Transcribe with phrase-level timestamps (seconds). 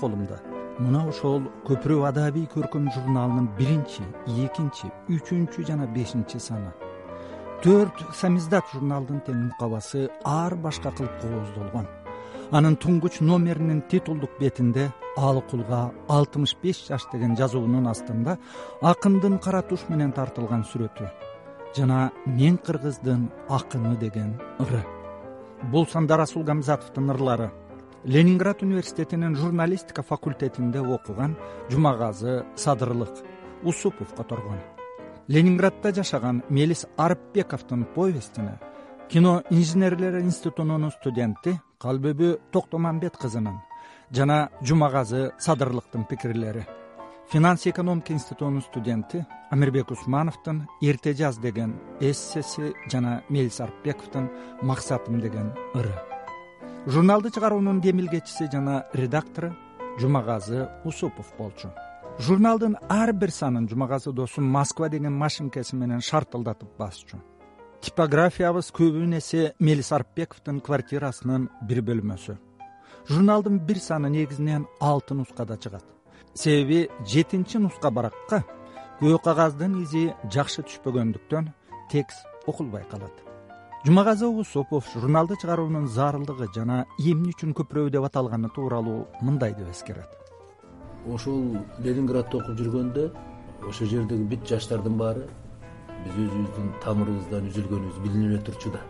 [0.00, 0.40] колумда.
[0.80, 6.72] Мына ошол көпүрө адабий көркөм журналынын биринчи экинчи үчүнчү жана бешинчи саны.
[7.62, 11.88] Төрт самиздат журналдын тең мукабасы ар башка кылып кооздолгон
[12.50, 18.36] анын туңгуч номеринин титулдук бетинде алы кулга алтымыш беш жаш деген жазуунун астында
[18.82, 21.06] акындын кара туш менен тартылган сүрөтү.
[21.76, 24.82] Жана мен кыргыздын акыны деген ыры.
[25.70, 27.50] Бул сандара сулгамзатовдун ырлары
[28.04, 31.36] ленинград университетинин журналистика факультетинде окуган
[31.68, 33.10] жумагазы садырлык
[33.62, 34.58] усупов которгон
[35.28, 38.58] ленинградда жашаган мелис арыпбековдун повестине
[39.10, 43.60] кино инженерлер институтунун студенти калбүбү токтомамбет кызынын
[44.10, 46.66] жана жумагазы садырлыктын пикирлери.
[47.30, 54.30] Финанс экономика институтунун студенти амирбек усмановдун эрте жаз деген эссеси жана мелис арыпбековдун
[54.62, 55.94] максатым деген ыры
[56.86, 59.52] журналды чыгаруунун демилгечиси жана редактору
[59.98, 61.68] жумагазы усупов болчу.
[62.18, 67.20] Журналдын ар бир санын жумагазы досум москва деген машинкеси менен шартылдатып басчу.
[67.80, 72.36] Типографиябыз көбүн эсе мелис арыпбековдун квартирасынын бир бөлмөсү.
[73.08, 75.84] Журналдын бир саны негизинен алты нускада чыгат.
[76.34, 78.44] Себеби жетинчи нуска баракка
[79.00, 81.52] көө кагаздын изи жакшы түшпөгөндүктөн
[81.90, 83.29] текст окулбай калат
[83.84, 90.10] жумагазы усупов журналды чыгаруунун зарылдыгы жана эмне үчүн көпүрө деп аталганы тууралуу мындай деп эскерет.
[91.08, 93.06] Ошол ленинградда окуп жүргөндө
[93.64, 95.24] ошол жердеги бүт жаштардын баары
[96.04, 98.84] биз өзүбүздүн тамырыбыздан үзүлгөнүбүз билинип эле турчу да.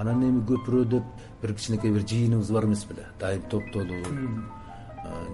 [0.00, 1.04] Анан эми көпүрө деп
[1.42, 3.04] бир кичинекей бир жыйыныбыз бар эмес беле.
[3.20, 4.08] Дайым топтолуп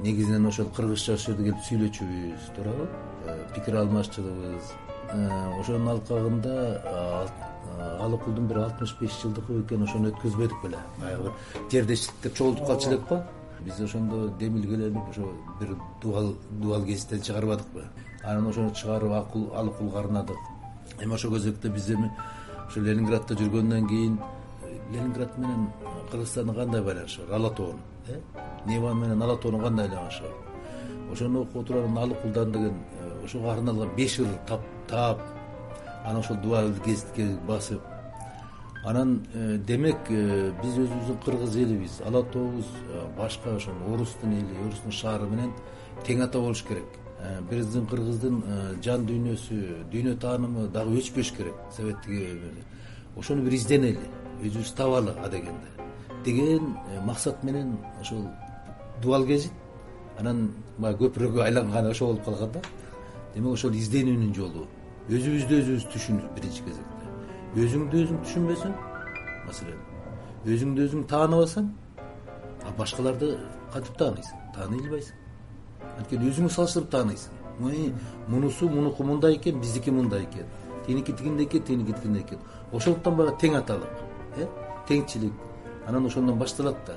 [0.03, 2.89] негизинен ошол кыргызча ошол жерде келип сүйлөчүбүз туурабы.
[3.55, 4.75] Пикир алмашчубыз
[5.13, 6.55] ошонун алкагында
[8.01, 10.79] алы кулдун бир алтымыш беш жылдыгы бекен ошону өткөзбөдүк беле.
[11.01, 11.33] Баягы бир
[11.71, 13.23] жердештиктер чогултуп калчу элек го
[13.61, 15.29] биз ошондо демилгеленип ошо
[15.61, 17.85] бир дубал дубал гезиттен чыгарбадыкпы.
[18.23, 19.13] Анан ошону чыгарып
[19.55, 20.37] алы кулга арнадык.
[21.01, 22.11] Эми ошол кезекте биз эми
[22.67, 24.19] ошо ленинградда жүргөндөн кийин
[24.93, 25.69] ленинград менен
[26.11, 27.37] кыргызстандын кандай байланышы бар?
[27.37, 28.21] Ала тоонун э?
[28.67, 31.13] Неван менен ала тоонун кандай байланышы бар?
[31.13, 34.29] Ошону окуп отуруп анан алы кулдан деген э, ошого арналган беш ыр
[34.93, 35.25] таап
[36.05, 37.83] анан ошол дубал гезитке басып
[38.85, 44.59] анан э, демек э, биз өзүбүздүн кыргыз элибиз ала тообуз э, башка ошо орустун эли
[44.67, 45.53] орустун шаары менен
[46.07, 46.99] тең ата болуш керек.
[47.49, 48.41] Биздин кыргыздын
[48.83, 51.55] жан дүйнөсү дүйнө таанымы дагы өчпөш керек.
[51.71, 52.41] Советтик
[53.17, 54.09] ошону бир изденели
[54.43, 55.71] өзүбүз табалы адегенде
[56.25, 56.75] деген
[57.07, 58.27] максат менен ошол
[59.01, 59.53] дубал гезит
[60.19, 60.49] анан
[60.79, 62.63] баягы көпүрөгө айланганы ошол болуп калган да.
[63.35, 64.67] Демек ошол изденүүнүн жолу
[65.11, 67.07] өзүбүздү өзүбүз түшүнүү биринчи кезекте.
[67.59, 68.75] Өзүңдү өзүң түшүнбөсөң
[69.49, 69.81] маселен.
[70.47, 71.71] Өзүңдү өзүң тааныбасаң
[72.63, 73.33] а башкаларды
[73.73, 75.17] кантип тааныйсың тааный албайсың
[75.99, 77.41] анткени өзүңө салыштырып тааныйсың.
[78.29, 80.47] Мунусу мунуку мындай экен биздики мындай экен.
[80.87, 82.39] Тигиники тигиндей экен тигиники тигиндей экен.
[82.73, 83.91] Ошондуктан баягы тең аталык
[84.37, 84.47] э
[84.89, 85.33] теңчилик.
[85.87, 86.97] Анан ошондон башталат да.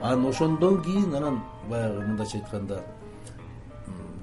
[0.00, 2.82] Анан ошондон кийин анан баягы мындайча айтканда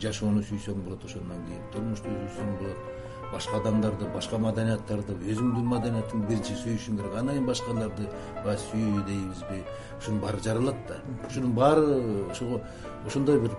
[0.02, 2.99] жашоону сүйсөң болот ошондон кийин турмушту сүйсөң болот
[3.34, 7.16] башка адамдарды башка маданияттарды өзүңдүн маданиятыңды биринчи сүйүшүң керек.
[7.16, 8.10] Андан кийин башкаларды
[8.44, 9.64] баягы сүй дейбизби.
[10.00, 10.98] Ушунун баары жаралат да.
[11.28, 12.62] Ушунун баары ошого
[13.06, 13.52] ошондой бир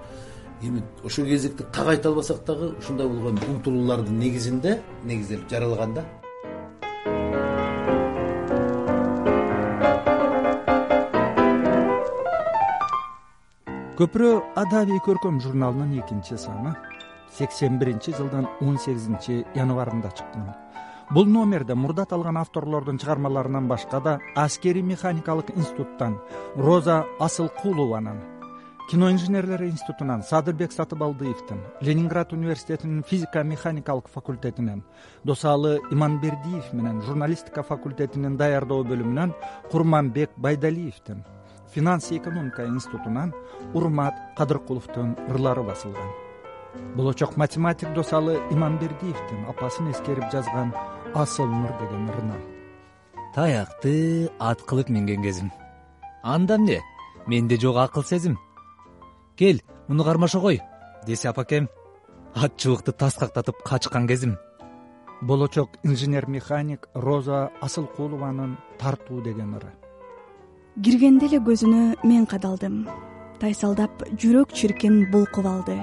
[0.63, 6.05] эми ошол кезекте так айта албасак дагы ушундай болгон умтулуулардын негизинде негизделип жаралган да.
[14.01, 16.73] Көпүрө адабий көркөм журналынын экинчи саны
[17.39, 20.51] сексен биринчи жылдын он сегизинчи январында чыккан
[21.11, 26.19] бул номерде мурда аталган авторлордун чыгармаларынан башка да аскерий механикалык институттан
[26.57, 28.21] роза асылкулованын
[28.91, 34.83] кино инженерлери институтунан садырбек сатыбалдиевдин ленинград университетинин физика механикалык факультетинен
[35.25, 39.35] досалы иманбердиев менен журналистика факультетинин даярдоо бөлүмүнөн
[39.71, 41.25] курманбек байдалиевдин
[41.75, 43.35] финанс экономика институтунан
[43.75, 46.30] урмат кадыркуловдун ырлары басылган
[46.95, 50.73] болочок математик досалы иманбердиевдин апасын эскерип жазган
[51.15, 52.43] асыл нур деген ырынан
[53.35, 55.51] таякты ат кылып минген кезим.
[56.23, 56.81] Анда эмне?
[57.27, 58.39] Менде жок акыл сезим.
[59.37, 60.61] Кел муну кармаша кой
[61.07, 61.69] десе апакем
[62.35, 64.37] ат чыбыкты таскактатып качкан кезим.
[65.21, 69.73] Болочок инженер механик роза асылкулованын тартуу деген ыры.
[70.83, 72.89] Киргенде эле көзүнө мен кадалдым.
[73.41, 75.79] Тайсалдап жүрөк чиркин булкуп алды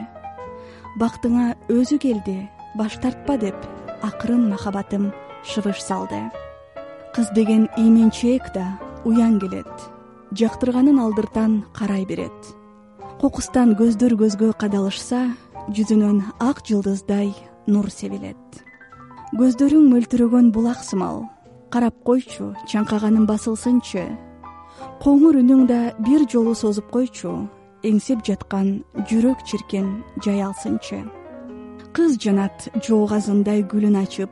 [0.97, 2.37] бактыңа өзү келди
[2.77, 3.57] баш тартпа деп
[4.01, 5.11] акырын махабатым
[5.45, 6.21] шыбыш салды.
[7.13, 8.65] Кыз деген ийменчээк да
[9.05, 9.69] уяң келет
[10.33, 12.33] жактырганын алдыртан карай берет.
[13.21, 15.23] Кокустан көздөр көзгө кадалышса
[15.69, 17.33] жүзүнөн ак жылдыздай
[17.67, 18.61] нур себилет.
[19.37, 21.25] Көздөрүң мөлтүрөгөн булак сымал
[21.69, 24.05] карап койчу чаңкаганың басылсынчы.
[25.03, 27.47] Коңур үнүң да бир жолу созуп койчу
[27.85, 31.03] эңсеп жаткан жүрөк чиркен жай алсынчы.
[31.93, 34.31] Кыз жанат жоогазындай гүлүн ачып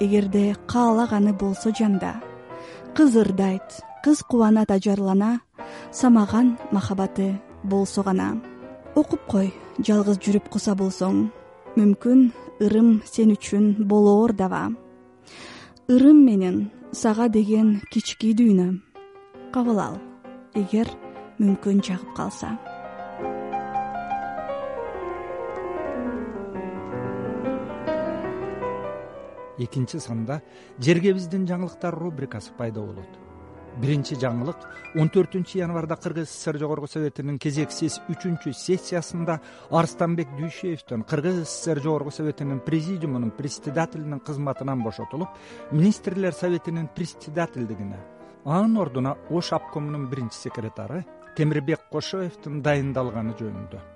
[0.00, 2.16] эгерде каалаганы болсо жанда.
[2.94, 5.40] Кыз ырдайт кыз кубанат ажарлана
[5.90, 8.36] самаган махабаты болсо гана.
[8.94, 11.30] Окуп кой жалгыз жүрүп куса болсоң.
[11.76, 12.30] Мүмкүн
[12.60, 14.70] ырым сен үчүн болоор даба
[15.88, 18.80] ырым менен сага деген кички дүйнө.
[19.54, 20.00] Кабыл ал
[20.54, 20.88] эгер
[21.38, 22.56] мүмкүн жагып калса
[29.58, 30.40] экинчи санда
[30.78, 33.22] жергебиздин жаңылыктар рубрикасы пайда болот.
[33.76, 34.62] Биринчи жаңылык
[34.96, 39.36] он төртүнчү январда кыргыз сср жогорку советинин кезексиз үчүнчү сессиясында
[39.68, 45.28] арстанбек дүйшеевден кыргыз сср жогорку советинин президиумунун председателинин кызматынан бошотулуп
[45.72, 48.00] министрлер советинин председательдигине
[48.44, 51.04] анын ордуна ош обкомунун биринчи секретары
[51.36, 53.95] темирбек кошоевдин дайындалганы жөнүндө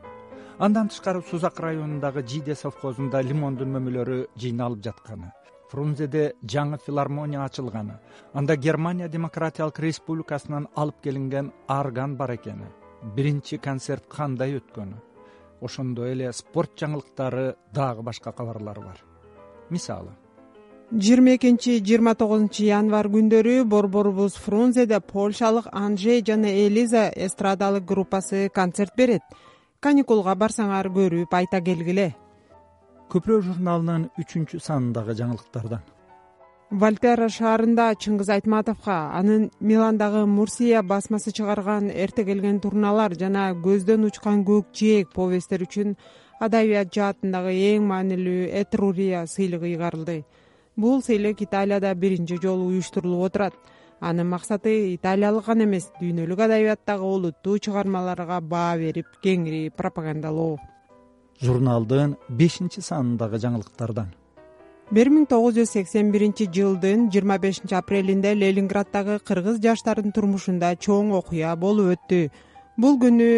[0.61, 5.31] андан тышкары сузак районундагы жиде совхозунда лимондун мөмөлөрү жыйналып жатканы
[5.71, 6.25] фрунзеде
[6.55, 7.97] жаңы филармония ачылганы
[8.35, 12.69] анда германия демократиялык республикасынан алып келинген арган бар экени.
[13.17, 14.99] Биринчи концерт кандай өткөнү?
[15.63, 18.99] Ошондой эле спорт жаңылыктары дагы башка кабарлар бар.
[19.71, 20.13] Мисалы.
[20.93, 28.97] жыйырма экинчи жыйырма тогузунчу январь күндөрү борборубуз фрунзеде польшалык анжей жана элиза эстрадалык группасы концерт
[28.97, 29.23] берет
[29.81, 32.11] каникулга барсаңар көрүп айта келгиле.
[33.11, 35.81] Көпүрө журналынын үчүнчү санындагы жаңылыктардан.
[36.71, 44.45] Вольтера шаарында чыңгыз айтматовго анын миландагы мурсия басмасы чыгарган эрте келген турналар жана көздөн учкан
[44.47, 45.97] көк жээк повесттер үчүн
[46.39, 50.21] адабият жаатындагы эң маанилүү этрурия сыйлыгы ыйгарылды.
[50.77, 53.57] Бул сыйлык италияда биринчи жолу уюштурулуп отурат
[54.01, 60.57] анын максаты италиялык гана эмес дүйнөлүк адабияттагы олуттуу чыгармаларга баа берип кеңири пропагандалоо.
[61.41, 64.09] Журналдын бешинчи санындагы жаңылыктардан.
[64.91, 71.13] Бир миң тогуз жүз сексен биринчи жылдын жыйырма бешинчи апрелинде ленинграддагы кыргыз жаштарынын турмушунда чоң
[71.21, 72.25] окуя болуп өттү.
[72.77, 73.31] Бул күнү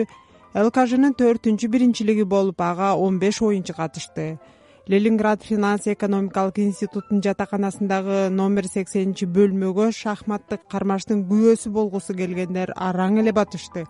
[0.54, 4.38] лкжнын төртүнчү биринчилиги болуп ага он беш оюнчу катышты
[4.86, 13.32] ленинград финанс экономикалык институтунун жатаканасындагы номер сексенинчи бөлмөгө шахматтык кармаштын күбөсү болгусу келгендер араң эле
[13.32, 13.86] батышты.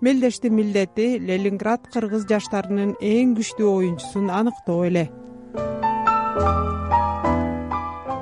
[0.00, 5.08] Мелдештин милдети ленинград кыргыз жаштарынын эң күчтүү оюнчусун аныктоо эле.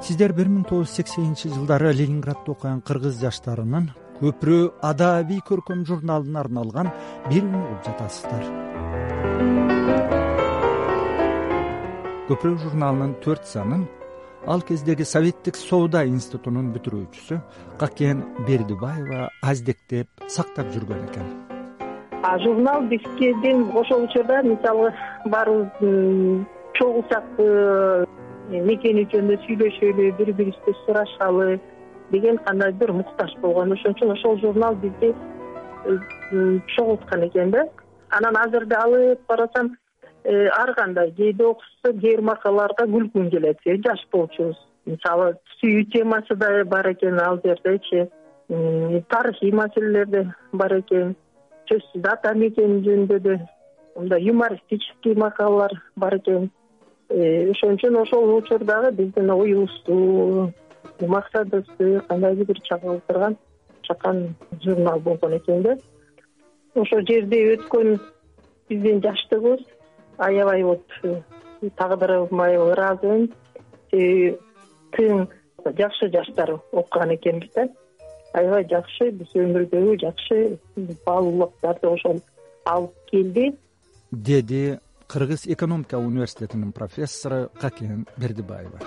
[0.04, 3.90] Сиздер бир миң тогуз жүз сексенинчи жылдары ленинградда окуган кыргыз жаштарынын
[4.20, 6.92] көпүрө адабий көркөм журналына арналган
[7.28, 8.73] биримин угуп жатасыздар
[12.24, 13.82] көпүрө журналынын төрт санын
[14.48, 17.36] ал кездеги советтик соода институтунун бүтүрүүчүсү
[17.82, 21.26] какен бердибаева аздектеп сактап жүргөн экен.
[22.46, 24.94] Журнал бизкеден ошол учурда мисалы
[25.36, 26.46] баарыбыз
[26.80, 28.06] чогулсак э,
[28.48, 31.60] мекени жөнүндө сүйлөшөлү бири бирибизди сурашалы
[32.10, 33.76] деген кандайдыр муктаж болгон.
[33.76, 37.68] Ошон үчүн ошол журнал бизди э, чогулткан экен да.
[38.08, 39.74] Анан азырда алып карасам
[40.24, 44.56] ар кандай кээде окуса кээ бир макалаларга күлгүң келет жаш болчубуз.
[44.86, 48.08] Мисалы сүйүү темасы да бар экен ал жердечи
[48.48, 51.14] тарыхый маселелер да бар экен
[51.68, 53.38] сөзсүз ата мекени жөнүндө да
[53.96, 56.50] мындай юмористический макалалар бар экен.
[57.10, 60.52] Э, ошон үчүн ошол учурдагы биздин оюбузду
[61.00, 63.36] максатыбызды кандайдыр бир чагылдырган
[63.82, 65.76] чакан журнал болгон экен да.
[66.74, 67.98] Ошол жерде өткөн
[68.68, 69.73] биздин жаштыгыбыз
[70.18, 70.84] аябай вот
[71.76, 73.30] тагдырыма ыраазымын
[73.90, 74.38] себеби
[74.94, 75.26] тың
[75.78, 77.68] жакшы жаштар окуган экенбиз да.
[78.34, 80.58] Аябай жакшы биз өмүрдөгү жакшы
[81.06, 82.20] баалуулуктарды ошол
[82.64, 83.52] алып келди.
[84.10, 88.80] Деди кыргыз экономика университетинин профессору какен бердибаева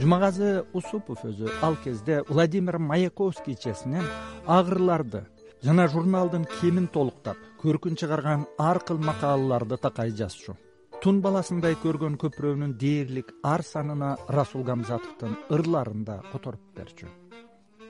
[0.00, 4.06] жумагазы усупов өзү ал кезде владимир маяковский чесинен
[4.46, 5.26] агырларды
[5.62, 10.56] жана журналдын кемин толуктап көркүн чыгарган ар кыл макалаларды такай жазчу.
[11.02, 17.08] Тун баласындай көргөн көпүрөнүн дээрлик ар санына расул гамзатовдун ырларын да которуп берчү.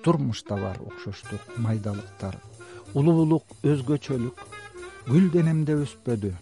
[0.03, 2.41] Турмушта бар окшоштук майдалыктар
[2.95, 4.47] улуулук өзгөчөлүк
[5.07, 6.33] гүл денемде өспөдү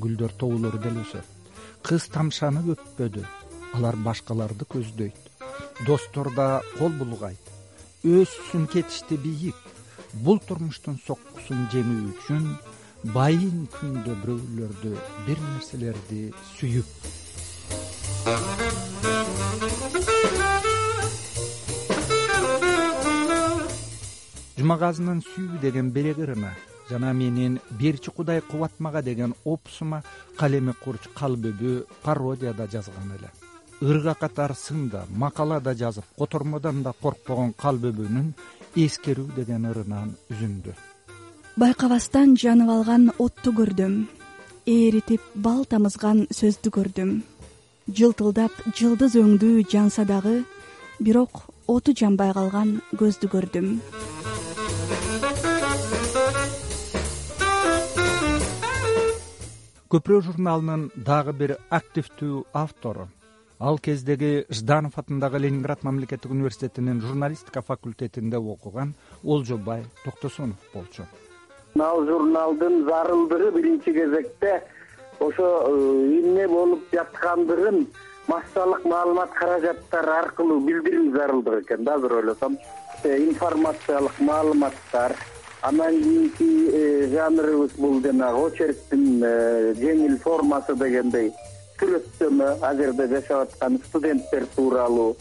[0.00, 1.52] гүлдөр тоолору деле өсөт
[1.84, 3.24] кыз тамшанып өппөдү
[3.74, 5.18] алар башкаларды көздөйт.
[5.86, 7.40] Достор да кол булгайт.
[8.04, 9.56] Өссүн кетишти бийик.
[10.24, 12.46] Бул турмуштун соккусун жеңүү үчүн
[13.14, 14.94] байын күндө бирөөлөрдү
[15.26, 16.22] бир нерселерди
[16.54, 16.88] сүйүп.
[24.58, 26.54] Жумагазынын сүйүү деген берек ырына
[26.88, 30.02] жана менин берчи кудай кубатмага деген опусума
[30.36, 33.30] калеми курч калбөбү пародияда жазган эле
[33.80, 38.32] ырга катар сында макала да жазып котормодон да коркпогон калбөбүнүн
[38.76, 40.74] эскерүү деген ырынан үзүндү.
[41.56, 44.06] Байкабастан жанып алган отту көрдүм.
[44.66, 47.20] Ээритип бал тамызган сөздү көрдүм.
[47.88, 50.42] Жылтылдап жылдыз өңдүү жанса дагы
[51.00, 53.78] бирок оту жанбай калган көздү көрдүм.
[59.88, 63.08] Көпүрө журналынын дагы бир активдүү автору
[63.58, 71.06] ал кездеги жданов атындагы ленинград мамлекеттик университетинин журналистика факультетинде окуган олжобай токтосунов болчу.
[71.78, 74.62] Ал журналдын зарылдыгы биринчи кезекте
[75.18, 77.86] ошо э, эмне болуп жаткандыгын
[78.28, 82.58] массалык маалымат каражаттары аркылуу билдирүү зарылдыгы экен да азыр ойлосом.
[83.02, 85.16] Э, информациялык маалыматтар
[85.62, 89.20] андан кийинки э, жанрыбыз бул жанагы очерктин
[89.82, 91.32] жеңил формасы дегендей
[91.80, 95.16] сүрөттөмө жерде жашап аткан студенттер тууралуу.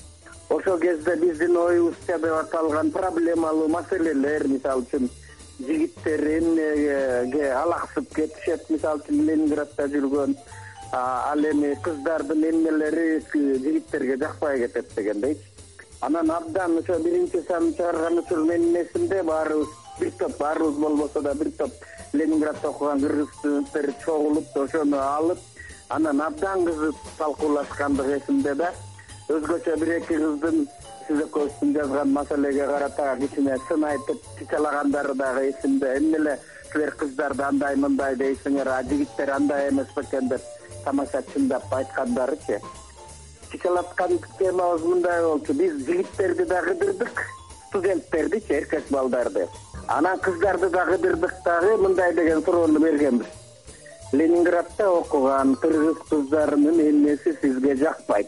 [0.50, 5.10] Ошол кезде биздин оюбузча деп аталган проблемалуу маселелер мисалы үчүн
[5.60, 10.38] жигиттер эмнеге алаксып кетишет мисалы үчүн ленинградда жүргөн
[10.94, 15.42] ал эми кыздардын эмнелери жигиттерге жакпай кетет дегендейчи
[16.02, 19.68] анан абдан ошо биринчи санын чыгарган учуру менин эсимде баарыбыз
[20.00, 21.72] бир топ баарыбыз болбосо да бир топ
[22.14, 25.40] ленинградда окуган кыргыз студенттер чогулуп ошону алып
[25.90, 28.74] анан абдан кызып талкуулашкандыгы эсимде да
[29.32, 30.68] өзгөчө бир эки кыздын
[31.08, 35.94] сиз экөөбүздүн жазган маселеге карата кичине сын айтып чычалагандары дагы эсимде.
[35.98, 36.40] Эмне эле
[36.72, 40.42] силер кыздар да андай мындай дейсиңер а жигиттер андай эмес бекен деп
[40.84, 42.60] тамаша чындап айткандарычы.
[43.52, 45.54] Чычалаткан темабыз мындай болчу.
[45.54, 47.26] Биз жигиттерди да кыдырдык
[47.70, 49.48] студенттердичи эркек балдарды.
[49.88, 53.47] Анан кыздарды да кыдырдык дагы мындай деген суроону бергенбиз
[54.12, 58.28] ленинградда окуган кыргыз кыздарынын эмнеси сизге жакпайт?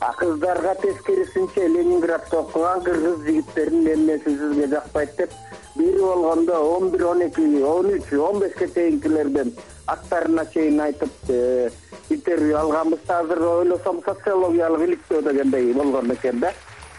[0.00, 5.30] А кыздарга тескерисинче ленинградда окуган кыргыз жигиттеринин эмнеси сизге жакпайт деп
[5.76, 9.52] бири болгондо он бир он эки он үч он бешке чейинкилерден
[9.86, 11.70] аттарына чейин айтып э,
[12.10, 16.52] интервью алганбыз да азыр ойлосом социологиялык иликтөө дегендей болгон экен да.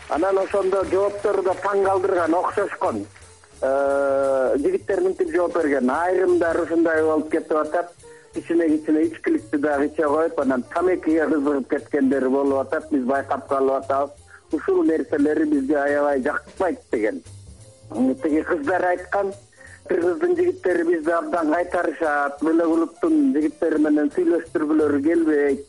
[0.09, 3.05] Анан ошондо жооптору да таң калтырган окшошкон.
[3.61, 3.67] Э,
[4.55, 5.89] жигиттер мынтип жооп берген.
[5.89, 7.91] Айрымдары ушундай болуп кетип атат.
[8.33, 12.89] Кичине кичине ичкиликти дагы иче коюп анан тамекиге кызыгып кеткендери болуп атат.
[12.91, 14.11] Биз байкап калып атабыз.
[14.51, 17.21] Ушул нерселери бизге аябай жакпайт деген.
[18.23, 19.33] Тиги кыздар айткан
[19.89, 22.41] кыргыздын жигиттери бизди абдан кайтарышат.
[22.41, 25.65] Бөлө клубтун жигиттери менен сүйлөштүргүлөрү келбейт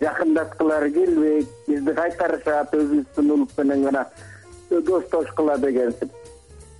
[0.00, 1.48] жакындаткылары келбейт.
[1.68, 4.06] Бизди кайтарышат өзүбүздүн улут менен гана
[4.70, 6.21] достошкула дегенсип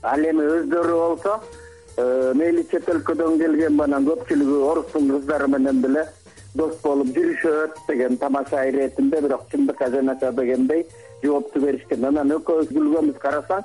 [0.03, 1.37] ал эми өздөрү болсо
[1.97, 6.07] э, мейли чет өлкөдөн келген анан көпчүлүгү орустун кыздары менен деле
[6.55, 10.87] дос болуп жүрүшөт деген тамаша иретинде бирок чындыкка жанаша дегендей
[11.23, 12.05] жоопту беришкен.
[12.05, 13.63] Анан экөөбүз күлгөнбүз карасаң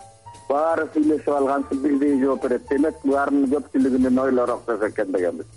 [0.50, 5.50] баары сүйлөшүп алгансып бирдей жооп берет демек баарынын көпчүлүгүнүн ойлору окшош экен дегенбиз.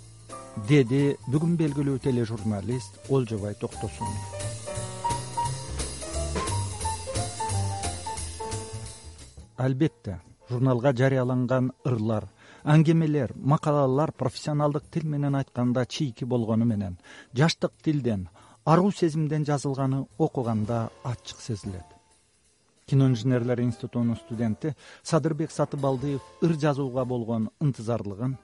[0.67, 4.41] Деди бүгүн белгилүү тележурналист олжобай токтосунов
[9.61, 10.17] албетте
[10.51, 12.27] журналга жарыяланган ырлар
[12.63, 16.97] аңгемелер макалалар профессионалдык тил менен айтканда чийки болгону менен
[17.33, 18.27] жаштык тилден
[18.65, 21.85] аруу сезимден жазылганы окуганда ачык сезилет.
[22.85, 28.37] Кино инженерлер институтунун студенти садырбек сатыбалдыев ыр жазууга болгон ынтызарлыгын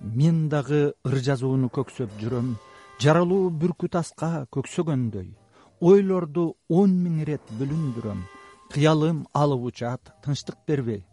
[0.00, 2.54] мен дагы ыр жазууну көксөп жүрөм
[3.00, 5.34] жаралуу бүркүт аска көксөгөндөй
[5.80, 8.24] ойлорду он миң ирет бүлүндүрөм
[8.72, 11.04] кыялым алып учат тынчтык бербей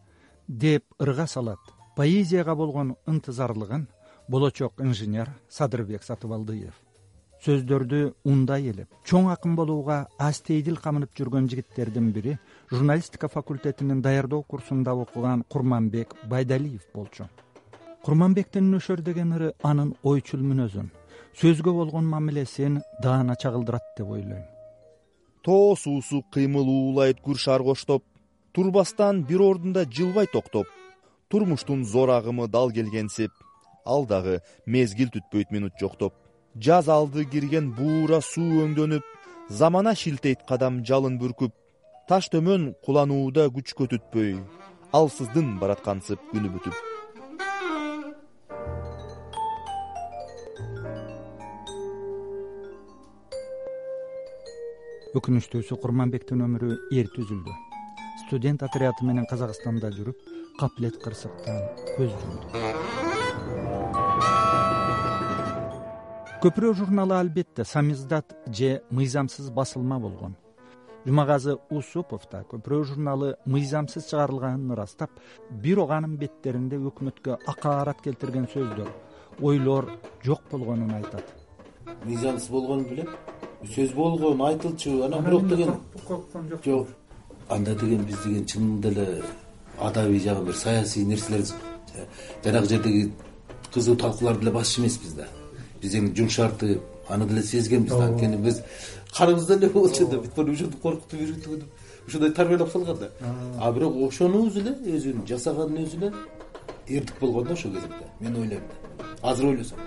[0.47, 1.59] деп ырга салат.
[1.95, 3.87] Поэзияга болгон ынтызарлыгын
[4.27, 6.73] болочок инженер садырбек сатыбалдыев.
[7.45, 12.37] Сөздөрдү ундай элеп чоң акын болууга астейдил камынып жүргөн жигиттердин бири
[12.71, 17.29] журналистика факультетинин даярдоо курсунда окуган курманбек байдалиев болчу.
[18.03, 20.89] Курманбектин нөшөр деген ыры анын ойчул мүнөзүн
[21.37, 24.45] сөзгө болгон мамилесин даана чагылдырат деп ойлойм.
[25.43, 28.03] Тоо суусу кыймыл уулайт гүр шаар коштоп
[28.57, 30.65] турбастан бир ордунда жылбай токтоп
[31.29, 33.29] турмуштун зор агымы дал келгенсип
[33.85, 36.13] ал дагы мезгил түтпөйт минут жоктоп
[36.67, 39.03] жаз алды кирген буура суу өңдөнүп
[39.59, 41.53] замана шилтейт кадам жалын бүркүп
[42.09, 44.33] таш төмөн куланууда күчкө түтпөй
[45.01, 46.73] алсыздын барат кантсып күнү бүтүп.
[55.17, 57.66] Өкүнүчтүүсү курманбектин өмүрү эрте үзүлдү
[58.27, 60.17] студент отряды менен казакстанда жүрүп
[60.59, 61.61] каплет кырсыктан
[61.95, 62.67] көз жумду
[66.43, 70.35] көпүрө журналы албетте самиздат же мыйзамсыз басылма болгон.
[71.05, 75.09] Жумагазы усупов да көпүрө журналы мыйзамсыз чыгарылганын ырастап
[75.49, 78.91] бирок анын беттеринде өкмөткө акаарат келтирген сөздөр
[79.41, 79.89] ойлор
[80.23, 81.25] жок болгонун айтат.
[82.03, 83.09] Мыйзамсыз болгонун билем.
[83.63, 85.75] Сөз болгон айтылчу анан бирок деген
[86.63, 86.87] жок
[87.49, 89.23] анда деген биз деген чынында эле
[89.79, 91.45] адабий жагы бир саясий нерселер
[92.43, 93.11] жанагы жердеги
[93.73, 95.27] кызуу талкууларды деле басчу эмеспиз да.
[95.81, 98.05] Биз эми жумшартып аны деле сезгенбиз да.
[98.05, 98.61] Анткени биз
[99.15, 100.17] каныбызда эле болчу да.
[100.17, 101.63] Бүт ошентип коркутуп үйрөтүп
[102.07, 103.11] ошондой тарбиялап салган да.
[103.59, 106.13] А бирок ошону өзү эле өзүнүн жасаганын өзү эле
[106.87, 109.05] эрдик болгон да ошол кезекте мен ойлойм да.
[109.21, 109.79] Азыр ойлосом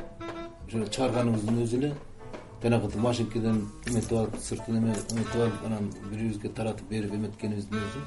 [0.67, 1.95] ошо чыгарганыбыздын өзү эле
[2.63, 8.03] жанагынтип машинкеден эметип алып сыртын эметип алып анан бири бирибизге таратып берип эметкенибиздин өзү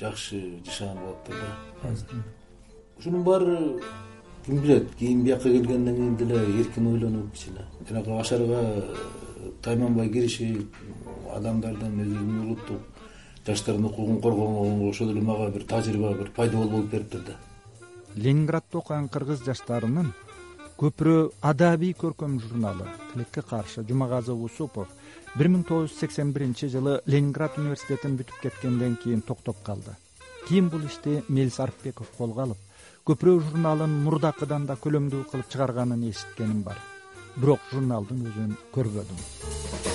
[0.00, 2.24] жакшы жашаган болуптур да азыр
[2.98, 3.80] ушунун баары
[4.46, 4.94] ким билет?
[4.96, 8.84] Кийин бияка келгенден кийин деле эркин ойлонуп кичине жанагы ашарга
[9.62, 10.76] тайманбай киришип
[11.34, 12.80] адамдардын өзүбүздүн улуттук
[13.46, 17.36] жаштардын укугун коргогонго ошол эле мага бир тажрыйба бир пайдабол болуп бериптир да.
[18.14, 20.12] Ленинградда окуган кыргыз жаштарынын
[20.80, 24.92] көпүрө адабий көркөм журналы тилекке каршы жумагазы усупов
[25.34, 29.96] бир миң тогуз жүз сексен биринчи жылы ленинград университетин бүтүп кеткенден кийин токтоп калды
[30.48, 32.66] кийин бул ишти мелис арыкбеков колго алып
[33.06, 36.80] көпүрө журналын мурдакыдан да көлөмдүү кылып чыгарганын эшиткеним бар.
[37.36, 39.85] Бирок журналдын өзүн көрбөдүм